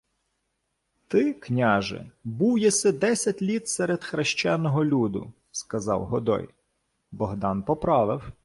—Ти, 1.07 1.33
княже, 1.33 2.11
був 2.23 2.59
єси 2.59 2.91
десять 2.91 3.41
літ 3.41 3.67
серед 3.67 4.03
хрещеного 4.03 4.85
люду,— 4.85 5.33
сказав 5.51 6.05
Годой. 6.05 6.49
Богдан 7.11 7.63
поправив: 7.63 8.31